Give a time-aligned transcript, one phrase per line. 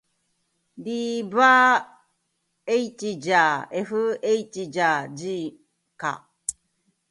[0.83, 1.85] d ヴぁ
[2.65, 5.61] h じゃ fh じゃ g
[5.95, 6.27] か」